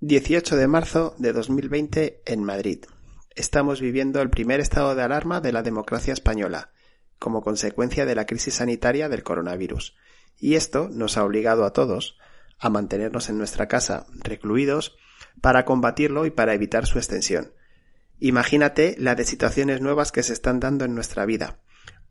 [0.00, 2.84] 18 de marzo de 2020 en Madrid.
[3.34, 6.70] Estamos viviendo el primer estado de alarma de la democracia española,
[7.18, 9.96] como consecuencia de la crisis sanitaria del coronavirus.
[10.38, 12.16] Y esto nos ha obligado a todos
[12.60, 14.96] a mantenernos en nuestra casa, recluidos,
[15.40, 17.52] para combatirlo y para evitar su extensión.
[18.20, 21.58] Imagínate la de situaciones nuevas que se están dando en nuestra vida.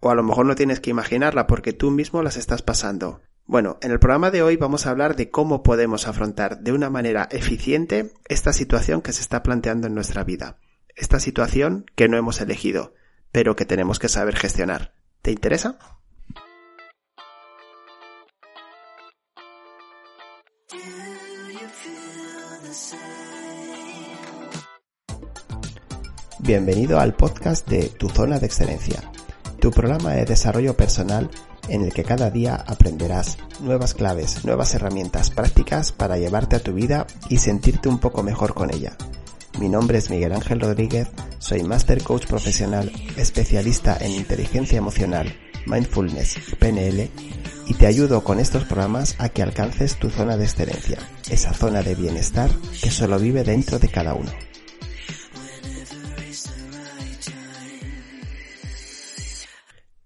[0.01, 3.21] O a lo mejor no tienes que imaginarla porque tú mismo las estás pasando.
[3.49, 6.89] Bueno, en el programa de hoy vamos a hablar de cómo podemos afrontar de una
[6.89, 10.57] manera eficiente esta situación que se está planteando en nuestra vida.
[10.97, 12.93] Esta situación que no hemos elegido,
[13.31, 14.95] pero que tenemos que saber gestionar.
[15.21, 15.79] ¿Te interesa?
[26.39, 29.09] Bienvenido al podcast de Tu Zona de Excelencia,
[29.61, 31.29] tu programa de desarrollo personal
[31.69, 36.73] en el que cada día aprenderás nuevas claves, nuevas herramientas prácticas para llevarte a tu
[36.73, 38.95] vida y sentirte un poco mejor con ella.
[39.59, 46.37] Mi nombre es Miguel Ángel Rodríguez, soy Master Coach profesional, especialista en inteligencia emocional, mindfulness,
[46.59, 47.09] PNL
[47.65, 50.99] y te ayudo con estos programas a que alcances tu zona de excelencia,
[51.29, 52.49] esa zona de bienestar
[52.81, 54.31] que solo vive dentro de cada uno.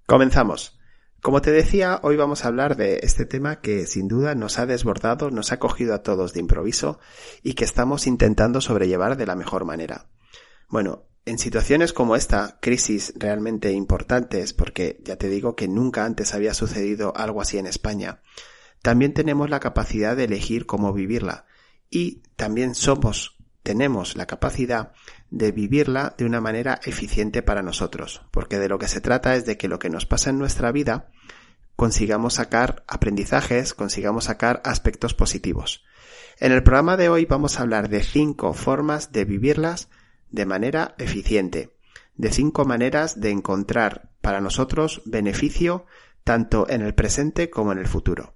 [0.06, 0.81] Comenzamos.
[1.22, 4.66] Como te decía, hoy vamos a hablar de este tema que sin duda nos ha
[4.66, 7.00] desbordado, nos ha cogido a todos de improviso
[7.44, 10.08] y que estamos intentando sobrellevar de la mejor manera.
[10.68, 16.34] Bueno, en situaciones como esta, crisis realmente importantes, porque ya te digo que nunca antes
[16.34, 18.22] había sucedido algo así en España,
[18.82, 21.46] también tenemos la capacidad de elegir cómo vivirla
[21.92, 24.92] y también somos, tenemos la capacidad
[25.30, 29.46] de vivirla de una manera eficiente para nosotros, porque de lo que se trata es
[29.46, 31.10] de que lo que nos pasa en nuestra vida
[31.76, 35.84] consigamos sacar aprendizajes, consigamos sacar aspectos positivos.
[36.40, 39.90] En el programa de hoy vamos a hablar de cinco formas de vivirlas
[40.30, 41.76] de manera eficiente,
[42.16, 45.86] de cinco maneras de encontrar para nosotros beneficio
[46.24, 48.36] tanto en el presente como en el futuro.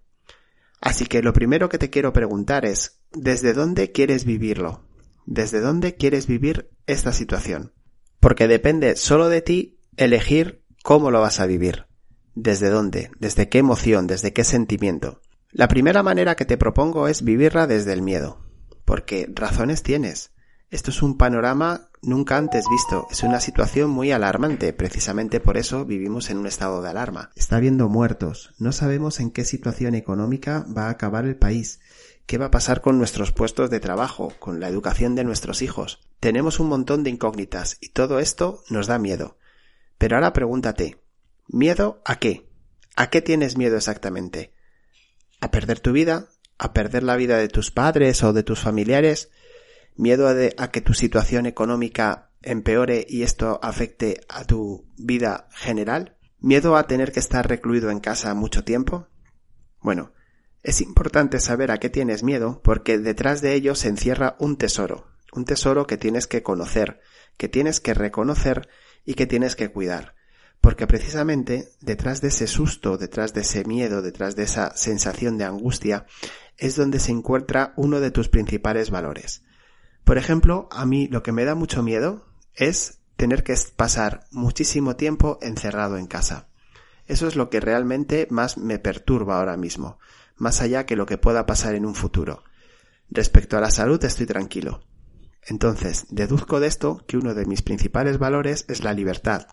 [0.82, 4.82] Así que lo primero que te quiero preguntar es, ¿desde dónde quieres vivirlo?
[5.26, 7.74] Desde dónde quieres vivir esta situación.
[8.20, 11.86] Porque depende solo de ti elegir cómo lo vas a vivir.
[12.36, 15.22] Desde dónde, desde qué emoción, desde qué sentimiento.
[15.52, 18.46] La primera manera que te propongo es vivirla desde el miedo.
[18.84, 20.32] Porque razones tienes.
[20.70, 23.08] Esto es un panorama nunca antes visto.
[23.10, 24.74] Es una situación muy alarmante.
[24.74, 27.32] Precisamente por eso vivimos en un estado de alarma.
[27.36, 28.54] Está habiendo muertos.
[28.60, 31.80] No sabemos en qué situación económica va a acabar el país.
[32.26, 36.00] ¿Qué va a pasar con nuestros puestos de trabajo, con la educación de nuestros hijos?
[36.20, 39.38] Tenemos un montón de incógnitas y todo esto nos da miedo.
[40.00, 41.00] Pero ahora pregúntate,
[41.48, 42.50] ¿miedo a qué?
[42.96, 44.54] ¿A qué tienes miedo exactamente?
[45.40, 46.30] ¿A perder tu vida?
[46.58, 49.30] ¿A perder la vida de tus padres o de tus familiares?
[49.96, 56.18] ¿Miedo a, a que tu situación económica empeore y esto afecte a tu vida general?
[56.40, 59.10] ¿Miedo a tener que estar recluido en casa mucho tiempo?
[59.80, 60.14] Bueno,
[60.66, 65.06] es importante saber a qué tienes miedo porque detrás de ello se encierra un tesoro,
[65.32, 67.02] un tesoro que tienes que conocer,
[67.38, 68.68] que tienes que reconocer
[69.06, 70.16] y que tienes que cuidar.
[70.62, 75.46] Porque precisamente detrás de ese susto, detrás de ese miedo, detrás de esa sensación de
[75.46, 76.08] angustia,
[76.58, 79.44] es donde se encuentra uno de tus principales valores.
[80.04, 84.96] Por ejemplo, a mí lo que me da mucho miedo es tener que pasar muchísimo
[84.96, 86.48] tiempo encerrado en casa.
[87.06, 90.00] Eso es lo que realmente más me perturba ahora mismo
[90.38, 92.44] más allá que lo que pueda pasar en un futuro.
[93.10, 94.84] Respecto a la salud estoy tranquilo.
[95.48, 99.48] Entonces, deduzco de esto que uno de mis principales valores es la libertad.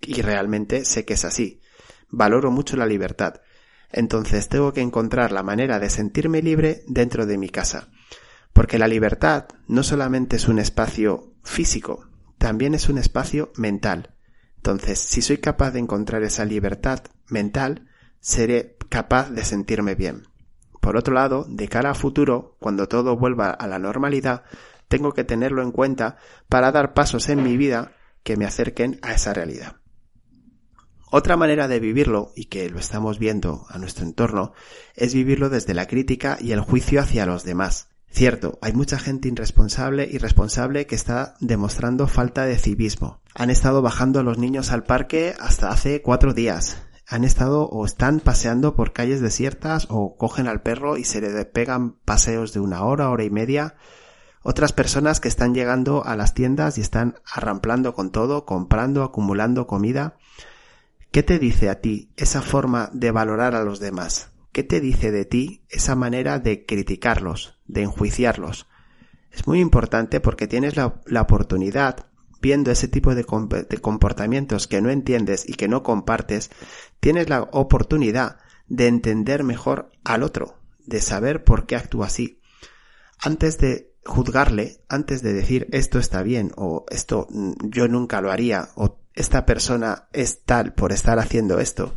[0.00, 1.60] Y realmente sé que es así.
[2.08, 3.40] Valoro mucho la libertad.
[3.92, 7.88] Entonces tengo que encontrar la manera de sentirme libre dentro de mi casa.
[8.52, 12.08] Porque la libertad no solamente es un espacio físico,
[12.38, 14.14] también es un espacio mental.
[14.56, 17.88] Entonces, si soy capaz de encontrar esa libertad mental,
[18.20, 20.24] seré capaz de sentirme bien.
[20.80, 24.42] Por otro lado, de cara a futuro, cuando todo vuelva a la normalidad,
[24.88, 26.16] tengo que tenerlo en cuenta
[26.48, 27.92] para dar pasos en mi vida
[28.22, 29.76] que me acerquen a esa realidad.
[31.12, 34.52] Otra manera de vivirlo, y que lo estamos viendo a nuestro entorno,
[34.94, 37.88] es vivirlo desde la crítica y el juicio hacia los demás.
[38.10, 43.20] Cierto, hay mucha gente irresponsable y responsable que está demostrando falta de civismo.
[43.34, 47.84] Han estado bajando a los niños al parque hasta hace cuatro días han estado o
[47.84, 52.60] están paseando por calles desiertas o cogen al perro y se le pegan paseos de
[52.60, 53.74] una hora, hora y media.
[54.42, 59.66] Otras personas que están llegando a las tiendas y están arramplando con todo, comprando, acumulando
[59.66, 60.18] comida.
[61.10, 64.30] ¿Qué te dice a ti esa forma de valorar a los demás?
[64.52, 68.68] ¿Qué te dice de ti esa manera de criticarlos, de enjuiciarlos?
[69.32, 72.06] Es muy importante porque tienes la, oportunidad,
[72.40, 76.50] viendo ese tipo de, comportamientos que no entiendes y que no compartes,
[77.00, 78.38] tienes la oportunidad
[78.68, 82.40] de entender mejor al otro, de saber por qué actúa así.
[83.18, 88.30] Antes de juzgarle, antes de decir esto está bien o esto mm, yo nunca lo
[88.30, 91.94] haría o esta persona es tal por estar haciendo esto,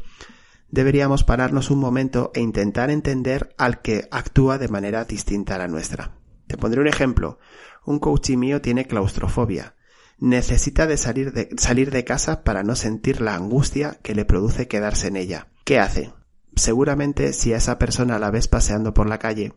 [0.69, 5.67] deberíamos pararnos un momento e intentar entender al que actúa de manera distinta a la
[5.67, 6.17] nuestra.
[6.47, 7.39] Te pondré un ejemplo.
[7.85, 9.75] Un coach mío tiene claustrofobia.
[10.19, 14.67] Necesita de salir, de salir de casa para no sentir la angustia que le produce
[14.67, 15.47] quedarse en ella.
[15.65, 16.13] ¿Qué hace?
[16.55, 19.53] Seguramente si a esa persona la ves paseando por la calle,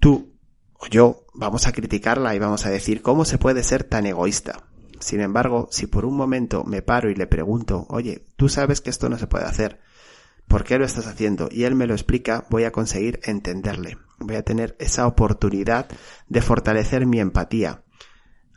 [0.00, 0.32] tú
[0.74, 4.64] o yo vamos a criticarla y vamos a decir cómo se puede ser tan egoísta.
[4.98, 8.90] Sin embargo, si por un momento me paro y le pregunto, oye, tú sabes que
[8.90, 9.80] esto no se puede hacer,
[10.52, 11.48] ¿Por qué lo estás haciendo?
[11.50, 13.96] Y él me lo explica, voy a conseguir entenderle.
[14.18, 15.86] Voy a tener esa oportunidad
[16.28, 17.81] de fortalecer mi empatía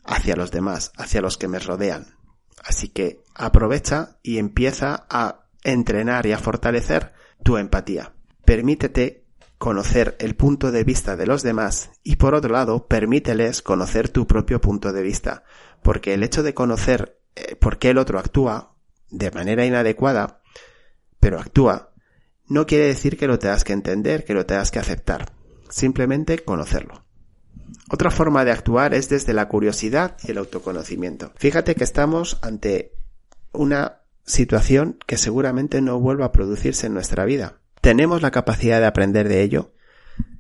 [0.05, 2.15] hacia los demás, hacia los que me rodean.
[2.63, 7.13] Así que aprovecha y empieza a entrenar y a fortalecer
[7.43, 8.13] tu empatía.
[8.45, 9.25] Permítete
[9.57, 14.27] conocer el punto de vista de los demás y por otro lado, permíteles conocer tu
[14.27, 15.43] propio punto de vista,
[15.81, 18.75] porque el hecho de conocer eh, por qué el otro actúa
[19.09, 20.41] de manera inadecuada
[21.25, 21.91] pero actúa,
[22.47, 25.31] no quiere decir que lo tengas que entender, que lo tengas que aceptar.
[25.69, 27.04] Simplemente conocerlo.
[27.89, 31.31] Otra forma de actuar es desde la curiosidad y el autoconocimiento.
[31.35, 32.93] Fíjate que estamos ante
[33.51, 37.59] una situación que seguramente no vuelva a producirse en nuestra vida.
[37.81, 39.73] ¿Tenemos la capacidad de aprender de ello?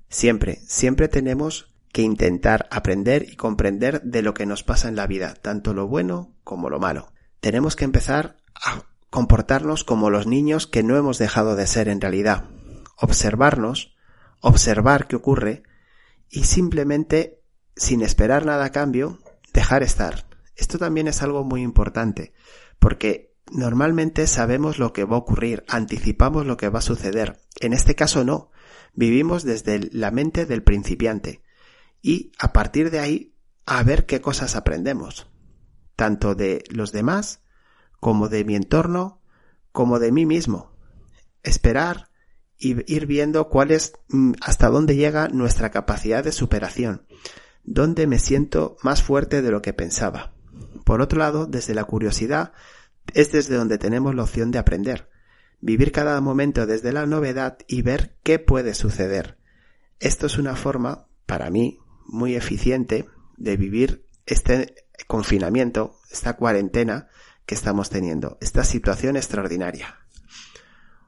[0.09, 5.07] Siempre, siempre tenemos que intentar aprender y comprender de lo que nos pasa en la
[5.07, 7.13] vida, tanto lo bueno como lo malo.
[7.39, 12.01] Tenemos que empezar a comportarnos como los niños que no hemos dejado de ser en
[12.01, 12.49] realidad,
[12.97, 13.95] observarnos,
[14.41, 15.63] observar qué ocurre
[16.29, 17.41] y simplemente,
[17.75, 19.19] sin esperar nada a cambio,
[19.53, 20.27] dejar estar.
[20.55, 22.33] Esto también es algo muy importante,
[22.79, 27.39] porque normalmente sabemos lo que va a ocurrir, anticipamos lo que va a suceder.
[27.59, 28.51] En este caso no,
[28.93, 31.41] vivimos desde la mente del principiante
[32.01, 33.35] y a partir de ahí
[33.65, 35.27] a ver qué cosas aprendemos,
[35.95, 37.41] tanto de los demás
[37.99, 39.21] como de mi entorno,
[39.71, 40.71] como de mí mismo.
[41.43, 42.09] Esperar
[42.57, 47.05] y ir viendo cuál es, mm, hasta dónde llega nuestra capacidad de superación,
[47.63, 50.33] dónde me siento más fuerte de lo que pensaba.
[50.85, 52.53] Por otro lado, desde la curiosidad,
[53.13, 55.09] es desde donde tenemos la opción de aprender,
[55.61, 59.37] vivir cada momento desde la novedad y ver qué puede suceder.
[59.99, 63.05] Esto es una forma, para mí, muy eficiente
[63.37, 64.75] de vivir este
[65.07, 67.09] confinamiento, esta cuarentena,
[67.45, 70.04] que estamos teniendo, esta situación extraordinaria.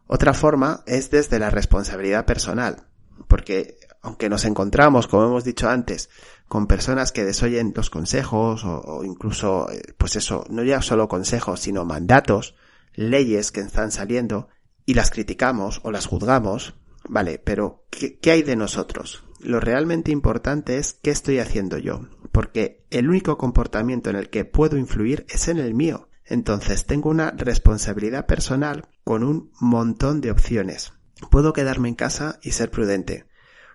[0.08, 2.88] Otra forma es desde la responsabilidad personal,
[3.28, 6.10] porque aunque nos encontramos, como hemos dicho antes,
[6.48, 11.60] con personas que desoyen los consejos o, incluso, eh, pues eso, no ya solo consejos,
[11.60, 12.56] sino mandatos,
[12.94, 14.48] leyes que están saliendo
[14.86, 16.76] y las criticamos o las juzgamos,
[17.10, 19.26] vale, pero ¿qué, qué hay de nosotros?
[19.42, 24.46] Lo realmente importante es qué estoy haciendo yo, porque el único comportamiento en el que
[24.46, 26.08] puedo influir es en el mío.
[26.28, 30.94] Entonces tengo una responsabilidad personal con un montón de opciones.
[31.32, 33.26] Puedo quedarme en casa y ser prudente.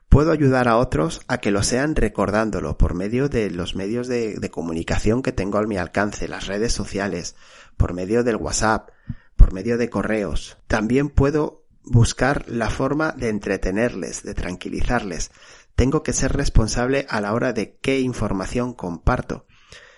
[0.08, 4.50] Puedo ayudar a otros a que lo sean recordándolo por medio de los medios de,
[4.50, 7.34] comunicación que tengo a mi alcance, las redes sociales,
[7.78, 8.90] por medio del WhatsApp,
[9.36, 10.58] por medio de correos.
[10.66, 15.30] También puedo buscar la forma de entretenerles, de tranquilizarles.
[15.74, 19.46] Tengo que ser responsable a la hora de qué información comparto.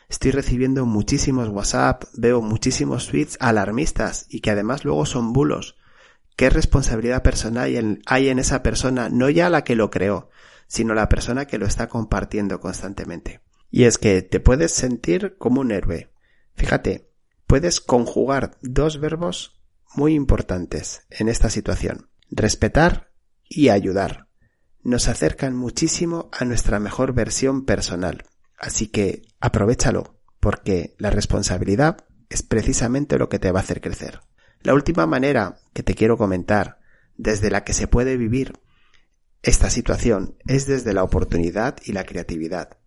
[0.08, 5.76] Estoy recibiendo muchísimos WhatsApp, veo muchísimos tweets alarmistas y que además luego son bulos.
[6.36, 9.08] ¿Qué responsabilidad personal hay en, esa persona?
[9.08, 10.30] No ya la que lo creó,
[10.66, 13.40] sino la persona que lo está compartiendo constantemente.
[13.70, 16.10] Y es que te puedes sentir como un héroe.
[16.54, 17.10] Fíjate,
[17.46, 19.60] puedes conjugar dos verbos
[19.94, 22.08] muy importantes en esta situación.
[22.30, 23.10] Respetar
[23.48, 24.28] y ayudar.
[24.82, 28.24] Nos acercan muchísimo a nuestra mejor versión personal.
[28.58, 34.20] Así que aprovechalo, porque la responsabilidad es precisamente lo que te va a hacer crecer.
[34.62, 36.80] La última manera que te quiero comentar,
[37.16, 38.58] desde la que se puede vivir
[39.42, 42.78] esta situación, es desde la oportunidad y la creatividad.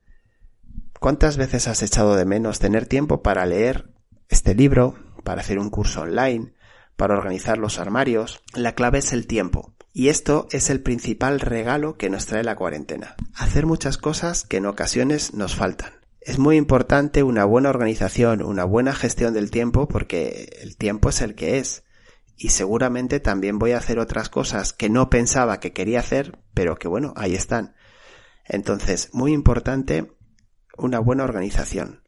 [0.99, 3.91] ¿Cuántas veces has echado de menos tener tiempo para leer
[4.29, 6.53] este libro, para hacer un curso online,
[6.95, 8.41] para organizar los armarios?
[8.55, 9.76] La clave es el tiempo.
[9.97, 13.15] Y esto es el principal regalo que nos trae la cuarentena.
[13.33, 15.91] Hacer muchas cosas que en ocasiones nos faltan.
[16.21, 21.21] Es muy importante una buena organización, una buena gestión del tiempo porque el tiempo es
[21.21, 21.83] el que es.
[22.35, 26.75] Y seguramente también voy a hacer otras cosas que no pensaba que quería hacer, pero
[26.75, 27.73] que bueno, ahí están.
[28.45, 30.11] Entonces, muy importante
[30.77, 32.03] una buena organización.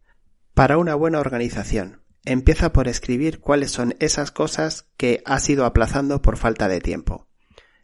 [0.54, 6.22] Para una buena organización, empieza por escribir cuáles son esas cosas que has ido aplazando
[6.22, 7.29] por falta de tiempo.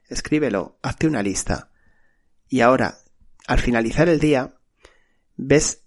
[0.09, 1.71] Escríbelo, hazte una lista.
[2.47, 2.99] Y ahora,
[3.47, 4.55] al finalizar el día,
[5.35, 5.83] ves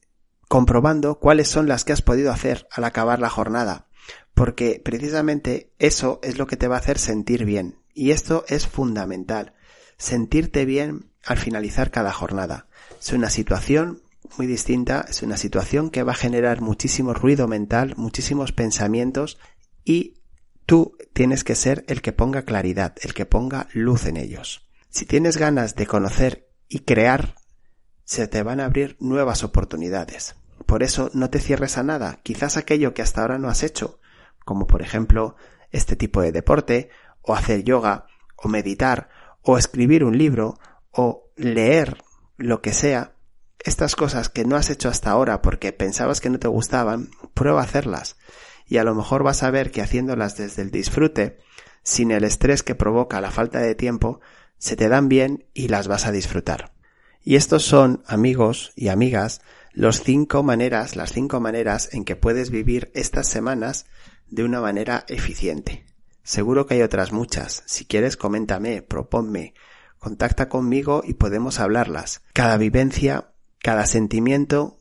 [0.49, 3.89] comprobando cuáles son las que has podido hacer al acabar la jornada,
[4.35, 7.79] porque precisamente eso es lo que te va a hacer sentir bien.
[7.95, 9.55] Y esto es fundamental,
[9.99, 12.69] sentirte bien al finalizar cada jornada.
[13.01, 14.03] Es una situación
[14.37, 19.39] muy distinta, es una situación que va a generar muchísimo ruido mental, muchísimos pensamientos
[19.85, 20.18] y
[20.69, 24.69] tú tienes que ser el que ponga claridad, el que ponga luz en ellos.
[24.91, 27.37] Si tienes ganas de conocer y crear,
[28.05, 30.37] se te van a abrir nuevas oportunidades.
[30.67, 33.99] Por eso no te cierres a nada, quizás aquello que hasta ahora no has hecho,
[34.45, 35.37] como por ejemplo
[35.71, 36.91] este tipo de deporte,
[37.23, 38.05] o hacer yoga,
[38.37, 39.09] o meditar,
[39.41, 40.59] o escribir un libro,
[40.91, 41.97] o leer
[42.37, 43.15] lo que sea,
[43.59, 47.63] estas cosas que no has hecho hasta ahora porque pensabas que no te gustaban, prueba
[47.63, 48.19] a hacerlas.
[48.69, 51.39] Y a lo mejor vas a ver que haciéndolas desde el disfrute,
[51.83, 54.21] sin el estrés que provoca la falta de tiempo,
[54.59, 56.73] se te dan bien y las vas a disfrutar.
[57.25, 59.41] Y estos son, amigos y amigas,
[59.73, 63.87] los cinco maneras, las cinco maneras en que puedes vivir estas semanas
[64.29, 65.87] de una manera eficiente.
[66.23, 67.63] Seguro que hay otras muchas.
[67.67, 69.55] Si quieres, coméntame, proponme,
[69.99, 72.23] contacta conmigo y podemos hablarlas.
[72.35, 74.79] Cada vivencia, cada sentimiento,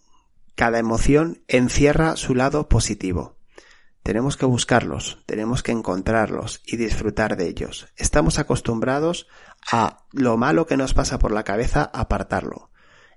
[0.55, 3.36] cada emoción encierra su lado positivo.
[4.07, 7.89] Tenemos que buscarlos, tenemos que encontrarlos y disfrutar de ellos.
[7.97, 9.27] Estamos acostumbrados
[9.69, 12.69] a lo malo que nos pasa por la cabeza apartarlo.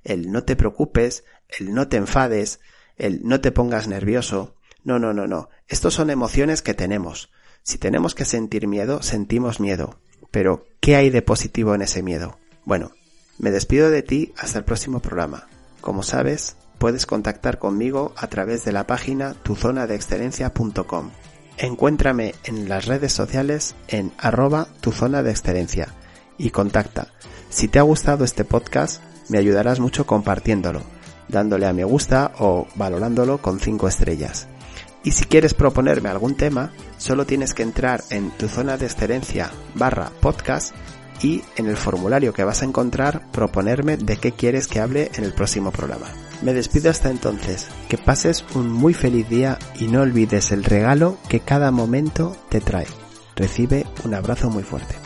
[0.02, 2.58] El no te preocupes, el no te enfades,
[2.96, 4.56] el no te pongas nervioso.
[4.82, 5.48] No, no, no, no.
[5.68, 7.30] Estos son emociones que tenemos.
[7.62, 10.00] Si tenemos que sentir miedo, sentimos miedo.
[10.32, 12.40] Pero, ¿qué hay de positivo en ese miedo?
[12.64, 12.90] Bueno,
[13.38, 15.46] me despido de ti hasta el próximo programa.
[15.80, 21.10] Como sabes, puedes contactar conmigo a través de la página tuzonadeexcelencia.com.
[21.58, 25.88] Encuéntrame en las redes sociales en arroba tu zona de excelencia
[26.38, 27.08] y contacta.
[27.50, 30.80] Si te ha gustado este podcast, me ayudarás mucho compartiéndolo,
[31.28, 34.48] dándole a me gusta o valorándolo con 5 estrellas.
[35.04, 39.50] Y si quieres proponerme algún tema, solo tienes que entrar en tu zona de excelencia
[39.74, 40.74] barra podcast
[41.20, 45.24] y en el formulario que vas a encontrar proponerme de qué quieres que hable en
[45.24, 46.06] el próximo programa.
[46.42, 51.18] Me despido hasta entonces, que pases un muy feliz día y no olvides el regalo
[51.28, 52.86] que cada momento te trae.
[53.36, 54.99] Recibe un abrazo muy fuerte.